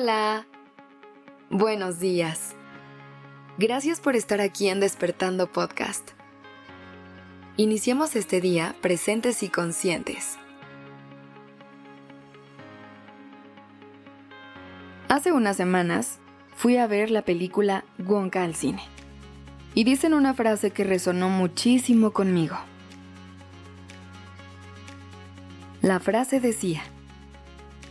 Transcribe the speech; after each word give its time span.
Hola. 0.00 0.46
Buenos 1.50 1.98
días. 1.98 2.54
Gracias 3.58 3.98
por 3.98 4.14
estar 4.14 4.40
aquí 4.40 4.68
en 4.68 4.78
Despertando 4.78 5.50
Podcast. 5.50 6.10
Iniciemos 7.56 8.14
este 8.14 8.40
día 8.40 8.76
presentes 8.80 9.42
y 9.42 9.48
conscientes. 9.48 10.36
Hace 15.08 15.32
unas 15.32 15.56
semanas 15.56 16.20
fui 16.54 16.76
a 16.76 16.86
ver 16.86 17.10
la 17.10 17.22
película 17.22 17.84
Wonka 17.98 18.44
al 18.44 18.54
cine. 18.54 18.84
Y 19.74 19.82
dicen 19.82 20.14
una 20.14 20.32
frase 20.32 20.70
que 20.70 20.84
resonó 20.84 21.28
muchísimo 21.28 22.12
conmigo. 22.12 22.56
La 25.82 25.98
frase 25.98 26.38
decía, 26.38 26.84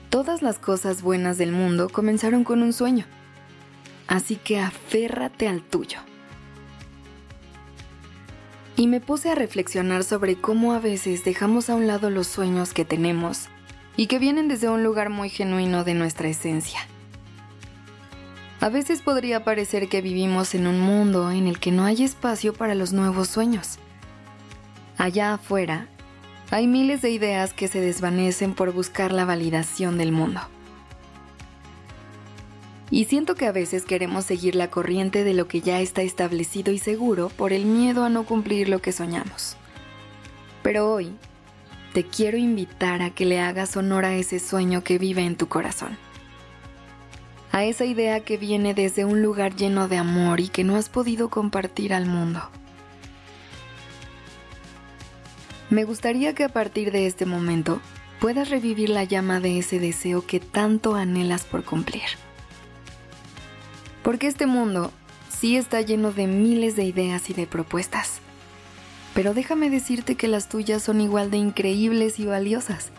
Todas 0.09 0.41
las 0.41 0.57
cosas 0.57 1.02
buenas 1.02 1.38
del 1.38 1.52
mundo 1.52 1.89
comenzaron 1.89 2.45
con 2.45 2.63
un 2.63 2.71
sueño, 2.71 3.05
así 4.07 4.38
que 4.38 4.59
aférrate 4.59 5.49
al 5.49 5.61
tuyo. 5.61 5.99
Y 8.77 8.88
me 8.88 9.02
puse 9.02 9.30
a 9.31 9.35
reflexionar 9.35 10.05
sobre 10.05 10.35
cómo 10.35 10.71
a 10.73 10.80
veces 10.80 11.25
dejamos 11.25 11.70
a 11.70 11.75
un 11.75 11.88
lado 11.88 12.09
los 12.09 12.27
sueños 12.27 12.73
que 12.73 12.85
tenemos 12.85 13.47
y 13.97 14.07
que 14.07 14.17
vienen 14.17 14.47
desde 14.47 14.70
un 14.70 14.81
lugar 14.81 15.09
muy 15.09 15.30
genuino 15.30 15.83
de 15.83 15.93
nuestra 15.93 16.30
esencia. 16.30 16.80
A 18.61 18.69
veces 18.69 19.02
podría 19.02 19.44
parecer 19.44 19.89
que 19.89 20.02
vivimos 20.02 20.55
en 20.55 20.67
un 20.67 20.80
mundo 20.80 21.31
en 21.31 21.47
el 21.47 21.59
que 21.59 21.71
no 21.71 21.83
hay 21.83 22.03
espacio 22.03 22.53
para 22.53 22.75
los 22.75 22.94
nuevos 22.94 23.27
sueños. 23.27 23.77
Allá 24.97 25.33
afuera, 25.33 25.89
hay 26.52 26.67
miles 26.67 27.02
de 27.02 27.09
ideas 27.09 27.53
que 27.53 27.67
se 27.67 27.81
desvanecen 27.81 28.53
por 28.53 28.72
buscar 28.72 29.12
la 29.12 29.26
validación 29.26 29.98
del 29.98 30.12
mundo. 30.12 30.42
Y 32.90 33.06
siento 33.06 33.36
que 33.36 33.45
a 33.45 33.52
veces 33.52 33.84
queremos 33.84 34.26
seguir 34.26 34.56
la 34.56 34.70
corriente 34.70 35.23
de 35.23 35.34
lo 35.34 35.48
que 35.48 35.62
ya 35.62 35.81
está 35.81 36.02
establecido 36.02 36.72
y 36.72 36.80
seguro 36.80 37.30
por 37.30 37.52
el 37.52 37.66
miedo 37.66 38.06
a 38.06 38.09
no 38.09 38.23
cumplir 38.23 38.70
lo 38.70 38.80
que 38.80 38.94
soñamos. 38.94 39.58
Pero 40.64 40.92
hoy, 40.92 41.14
te 41.94 42.06
quiero 42.06 42.38
invitar 42.38 43.02
a 43.02 43.09
que 43.09 43.25
le 43.25 43.42
hagas 43.42 43.75
honor 43.75 44.06
a 44.06 44.16
ese 44.16 44.40
sueño 44.40 44.84
que 44.84 44.98
vive 44.98 45.25
en 45.25 45.36
tu 45.36 45.48
corazón 45.48 45.98
a 47.58 47.64
esa 47.64 47.86
idea 47.86 48.20
que 48.20 48.38
viene 48.38 48.75
desde 48.75 49.03
un 49.03 49.23
lugar 49.23 49.56
lleno 49.56 49.88
de 49.88 49.98
amor 49.98 50.40
y 50.40 50.48
que 50.48 50.64
no 50.64 50.75
has 50.75 50.90
podido 50.90 51.30
compartir 51.30 51.92
al 51.92 52.06
mundo. 52.06 52.42
Me 55.69 55.83
gustaría 55.83 56.33
que 56.33 56.45
a 56.45 56.49
partir 56.49 56.91
de 56.91 57.07
este 57.07 57.25
momento 57.25 57.81
puedas 58.21 58.49
revivir 58.49 58.89
la 58.89 59.03
llama 59.03 59.41
de 59.41 59.59
ese 59.59 59.79
deseo 59.79 60.25
que 60.25 60.39
tanto 60.39 60.95
anhelas 60.95 61.43
por 61.43 61.65
cumplir. 61.65 62.03
Porque 64.01 64.27
este 64.27 64.45
mundo 64.45 64.93
sí 65.27 65.57
está 65.57 65.81
lleno 65.81 66.13
de 66.13 66.27
miles 66.27 66.77
de 66.77 66.85
ideas 66.85 67.29
y 67.29 67.33
de 67.33 67.47
propuestas. 67.47 68.19
Pero 69.13 69.33
déjame 69.33 69.69
decirte 69.69 70.15
que 70.15 70.29
las 70.29 70.47
tuyas 70.47 70.81
son 70.81 71.01
igual 71.01 71.31
de 71.31 71.38
increíbles 71.38 72.17
y 72.19 72.25
valiosas. 72.25 72.91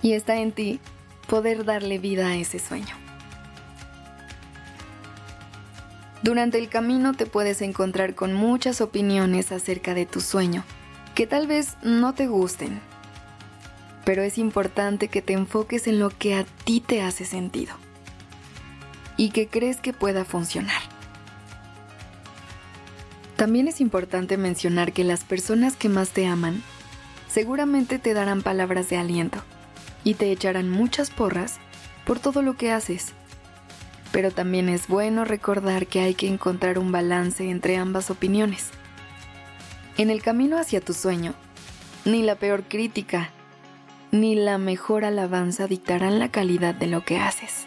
Y 0.00 0.12
está 0.12 0.36
en 0.36 0.52
ti 0.52 0.80
poder 1.28 1.66
darle 1.66 1.98
vida 1.98 2.28
a 2.28 2.36
ese 2.36 2.58
sueño. 2.58 2.94
Durante 6.22 6.58
el 6.58 6.70
camino 6.70 7.12
te 7.12 7.26
puedes 7.26 7.60
encontrar 7.60 8.14
con 8.14 8.32
muchas 8.32 8.80
opiniones 8.80 9.52
acerca 9.52 9.92
de 9.92 10.06
tu 10.06 10.20
sueño, 10.20 10.64
que 11.16 11.26
tal 11.26 11.48
vez 11.48 11.76
no 11.82 12.14
te 12.14 12.28
gusten, 12.28 12.80
pero 14.04 14.22
es 14.22 14.38
importante 14.38 15.08
que 15.08 15.22
te 15.22 15.32
enfoques 15.32 15.88
en 15.88 15.98
lo 15.98 16.10
que 16.10 16.36
a 16.36 16.44
ti 16.44 16.80
te 16.80 17.02
hace 17.02 17.24
sentido 17.24 17.74
y 19.16 19.30
que 19.30 19.48
crees 19.48 19.78
que 19.78 19.92
pueda 19.92 20.24
funcionar. 20.24 20.80
También 23.34 23.66
es 23.66 23.80
importante 23.80 24.36
mencionar 24.36 24.92
que 24.92 25.02
las 25.02 25.24
personas 25.24 25.74
que 25.74 25.88
más 25.88 26.10
te 26.10 26.26
aman 26.26 26.62
seguramente 27.26 27.98
te 27.98 28.14
darán 28.14 28.42
palabras 28.42 28.88
de 28.88 28.98
aliento 28.98 29.42
y 30.04 30.14
te 30.14 30.30
echarán 30.30 30.70
muchas 30.70 31.10
porras 31.10 31.56
por 32.04 32.20
todo 32.20 32.42
lo 32.42 32.56
que 32.56 32.70
haces 32.70 33.12
pero 34.12 34.30
también 34.30 34.70
es 34.70 34.88
bueno 34.88 35.26
recordar 35.26 35.86
que 35.86 36.00
hay 36.00 36.14
que 36.14 36.26
encontrar 36.26 36.78
un 36.78 36.90
balance 36.90 37.50
entre 37.50 37.76
ambas 37.76 38.10
opiniones. 38.10 38.70
En 39.98 40.10
el 40.10 40.22
camino 40.22 40.58
hacia 40.58 40.82
tu 40.82 40.92
sueño, 40.92 41.32
ni 42.04 42.22
la 42.22 42.34
peor 42.34 42.64
crítica, 42.64 43.30
ni 44.10 44.34
la 44.34 44.58
mejor 44.58 45.06
alabanza 45.06 45.66
dictarán 45.66 46.18
la 46.18 46.30
calidad 46.30 46.74
de 46.74 46.86
lo 46.86 47.02
que 47.02 47.18
haces. 47.18 47.66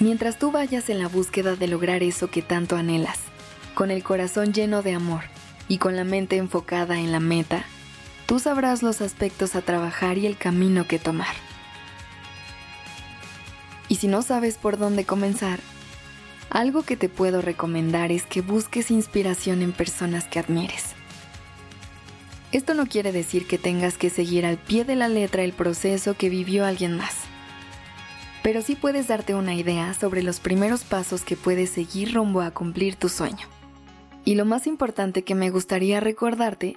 Mientras 0.00 0.36
tú 0.36 0.50
vayas 0.50 0.90
en 0.90 0.98
la 0.98 1.06
búsqueda 1.06 1.54
de 1.54 1.68
lograr 1.68 2.02
eso 2.02 2.28
que 2.28 2.42
tanto 2.42 2.74
anhelas, 2.74 3.20
con 3.74 3.92
el 3.92 4.02
corazón 4.02 4.52
lleno 4.52 4.82
de 4.82 4.94
amor 4.94 5.22
y 5.68 5.78
con 5.78 5.94
la 5.94 6.02
mente 6.02 6.38
enfocada 6.38 6.98
en 6.98 7.12
la 7.12 7.20
meta, 7.20 7.64
tú 8.26 8.40
sabrás 8.40 8.82
los 8.82 9.00
aspectos 9.00 9.54
a 9.54 9.62
trabajar 9.62 10.18
y 10.18 10.26
el 10.26 10.36
camino 10.36 10.88
que 10.88 10.98
tomar. 10.98 11.34
Y 13.88 13.96
si 13.96 14.08
no 14.08 14.22
sabes 14.22 14.56
por 14.56 14.76
dónde 14.76 15.04
comenzar, 15.04 15.60
algo 16.52 16.82
que 16.82 16.98
te 16.98 17.08
puedo 17.08 17.40
recomendar 17.40 18.12
es 18.12 18.24
que 18.24 18.42
busques 18.42 18.90
inspiración 18.90 19.62
en 19.62 19.72
personas 19.72 20.28
que 20.28 20.38
admires. 20.38 20.92
Esto 22.52 22.74
no 22.74 22.86
quiere 22.86 23.10
decir 23.10 23.46
que 23.46 23.56
tengas 23.56 23.96
que 23.96 24.10
seguir 24.10 24.44
al 24.44 24.58
pie 24.58 24.84
de 24.84 24.94
la 24.94 25.08
letra 25.08 25.44
el 25.44 25.54
proceso 25.54 26.14
que 26.14 26.28
vivió 26.28 26.66
alguien 26.66 26.98
más, 26.98 27.16
pero 28.42 28.60
sí 28.60 28.76
puedes 28.76 29.08
darte 29.08 29.34
una 29.34 29.54
idea 29.54 29.94
sobre 29.94 30.22
los 30.22 30.40
primeros 30.40 30.84
pasos 30.84 31.22
que 31.22 31.36
puedes 31.36 31.70
seguir 31.70 32.12
rumbo 32.12 32.42
a 32.42 32.50
cumplir 32.50 32.96
tu 32.96 33.08
sueño. 33.08 33.48
Y 34.26 34.34
lo 34.34 34.44
más 34.44 34.66
importante 34.66 35.24
que 35.24 35.34
me 35.34 35.48
gustaría 35.48 36.00
recordarte 36.00 36.76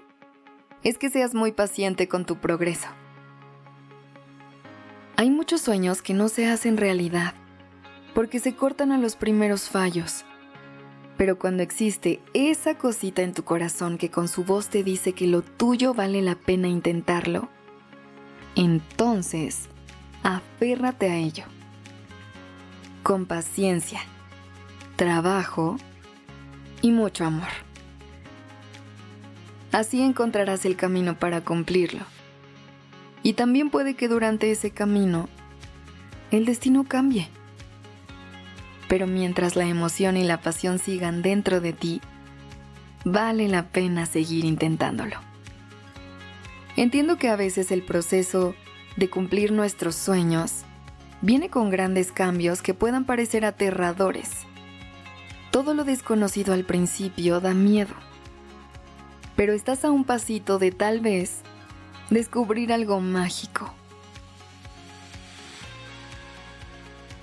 es 0.84 0.98
que 0.98 1.10
seas 1.10 1.34
muy 1.34 1.52
paciente 1.52 2.08
con 2.08 2.26
tu 2.26 2.38
progreso. 2.38 2.88
Hay 5.18 5.30
muchos 5.30 5.60
sueños 5.60 6.02
que 6.02 6.14
no 6.14 6.30
se 6.30 6.48
hacen 6.48 6.78
realidad 6.78 7.34
porque 8.16 8.40
se 8.40 8.56
cortan 8.56 8.94
a 8.94 8.98
los 8.98 9.18
primeros 9.18 9.70
fallos. 9.70 10.24
Pero 11.18 11.38
cuando 11.38 11.62
existe 11.62 12.22
esa 12.34 12.78
cosita 12.78 13.22
en 13.22 13.34
tu 13.34 13.44
corazón 13.44 13.98
que 13.98 14.10
con 14.10 14.28
su 14.30 14.44
voz 14.46 14.70
te 14.70 14.84
dice 14.84 15.14
que 15.14 15.28
lo 15.28 15.44
tuyo 15.44 15.94
vale 15.94 16.22
la 16.22 16.36
pena 16.36 16.68
intentarlo, 16.68 17.50
entonces 18.56 19.68
aférrate 20.24 21.12
a 21.12 21.18
ello. 21.18 21.44
Con 23.04 23.26
paciencia, 23.26 24.00
trabajo 24.96 25.78
y 26.82 26.92
mucho 26.92 27.26
amor. 27.26 27.50
Así 29.74 30.02
encontrarás 30.02 30.66
el 30.66 30.78
camino 30.78 31.20
para 31.20 31.42
cumplirlo. 31.42 32.06
Y 33.24 33.34
también 33.34 33.70
puede 33.70 33.96
que 33.96 34.08
durante 34.08 34.52
ese 34.52 34.72
camino 34.72 35.28
el 36.32 36.46
destino 36.46 36.86
cambie. 36.86 37.30
Pero 38.88 39.08
mientras 39.08 39.56
la 39.56 39.66
emoción 39.66 40.18
y 40.18 40.24
la 40.24 40.42
pasión 40.42 40.80
sigan 40.80 41.22
dentro 41.22 41.62
de 41.62 41.74
ti, 41.74 42.02
vale 43.04 43.48
la 43.48 43.64
pena 43.64 44.06
seguir 44.06 44.46
intentándolo. 44.46 45.18
Entiendo 46.76 47.18
que 47.18 47.30
a 47.30 47.36
veces 47.36 47.72
el 47.72 47.84
proceso 47.84 48.54
de 48.98 49.10
cumplir 49.10 49.52
nuestros 49.52 49.96
sueños 49.96 50.64
viene 51.22 51.50
con 51.50 51.70
grandes 51.70 52.12
cambios 52.12 52.62
que 52.62 52.74
puedan 52.74 53.06
parecer 53.06 53.46
aterradores. 53.46 54.30
Todo 55.52 55.74
lo 55.74 55.86
desconocido 55.86 56.54
al 56.54 56.66
principio 56.66 57.40
da 57.40 57.54
miedo. 57.54 57.94
Pero 59.36 59.54
estás 59.54 59.86
a 59.86 59.92
un 59.92 60.04
pasito 60.04 60.60
de 60.60 60.72
tal 60.72 61.00
vez 61.00 61.42
descubrir 62.10 62.74
algo 62.74 63.00
mágico. 63.00 63.74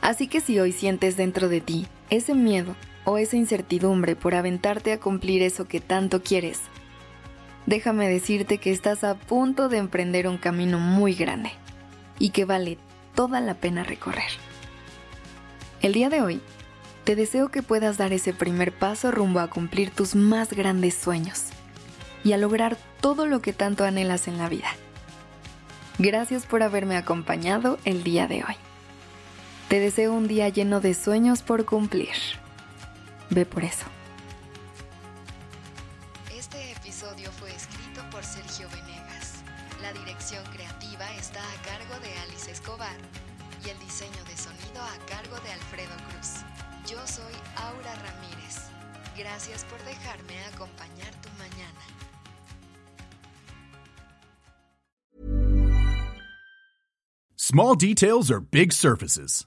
Así 0.02 0.26
que 0.26 0.40
si 0.40 0.58
hoy 0.58 0.72
sientes 0.72 1.16
dentro 1.16 1.48
de 1.48 1.60
ti 1.60 1.86
ese 2.10 2.34
miedo 2.34 2.74
o 3.04 3.18
esa 3.18 3.36
incertidumbre 3.36 4.16
por 4.16 4.34
aventarte 4.34 4.92
a 4.92 5.00
cumplir 5.00 5.42
eso 5.42 5.66
que 5.66 5.80
tanto 5.80 6.22
quieres, 6.22 6.60
déjame 7.66 8.08
decirte 8.08 8.58
que 8.58 8.72
estás 8.72 9.04
a 9.04 9.14
punto 9.14 9.68
de 9.68 9.78
emprender 9.78 10.26
un 10.26 10.38
camino 10.38 10.80
muy 10.80 11.14
grande 11.14 11.52
y 12.18 12.30
que 12.30 12.44
vale 12.44 12.78
toda 13.14 13.40
la 13.40 13.54
pena 13.54 13.84
recorrer. 13.84 14.30
El 15.80 15.92
día 15.92 16.10
de 16.10 16.20
hoy, 16.20 16.40
te 17.04 17.14
deseo 17.16 17.50
que 17.50 17.62
puedas 17.62 17.96
dar 17.96 18.12
ese 18.12 18.32
primer 18.32 18.72
paso 18.72 19.12
rumbo 19.12 19.38
a 19.38 19.50
cumplir 19.50 19.90
tus 19.90 20.16
más 20.16 20.52
grandes 20.52 20.94
sueños 20.94 21.46
y 22.24 22.32
a 22.32 22.38
lograr 22.38 22.76
todo 23.00 23.26
lo 23.26 23.40
que 23.40 23.52
tanto 23.52 23.84
anhelas 23.84 24.26
en 24.26 24.38
la 24.38 24.48
vida. 24.48 24.68
Gracias 25.98 26.44
por 26.44 26.64
haberme 26.64 26.96
acompañado 26.96 27.78
el 27.84 28.02
día 28.02 28.26
de 28.26 28.44
hoy. 28.44 28.56
Te 29.72 29.80
deseo 29.80 30.12
un 30.12 30.28
día 30.28 30.50
lleno 30.50 30.82
de 30.82 30.92
sueños 30.92 31.40
por 31.40 31.64
cumplir. 31.64 32.12
Ve 33.30 33.46
por 33.46 33.64
eso. 33.64 33.86
Este 36.36 36.72
episodio 36.72 37.32
fue 37.32 37.50
escrito 37.54 38.02
por 38.10 38.22
Sergio 38.22 38.68
Venegas. 38.68 39.42
La 39.80 39.94
dirección 39.94 40.44
creativa 40.52 41.10
está 41.18 41.40
a 41.40 41.62
cargo 41.62 41.98
de 42.04 42.12
Alice 42.18 42.50
Escobar 42.50 42.98
y 43.64 43.70
el 43.70 43.78
diseño 43.78 44.22
de 44.28 44.36
sonido 44.36 44.82
a 44.82 45.06
cargo 45.06 45.40
de 45.40 45.52
Alfredo 45.52 45.96
Cruz. 46.10 46.44
Yo 46.86 46.98
soy 47.06 47.32
Aura 47.56 47.94
Ramírez. 47.94 48.68
Gracias 49.16 49.64
por 49.64 49.82
dejarme 49.86 50.38
acompañar 50.52 51.14
tu 51.22 51.30
mañana. 51.38 51.80
Small 57.36 57.74
details 57.74 58.30
are 58.30 58.40
big 58.40 58.74
surfaces. 58.74 59.46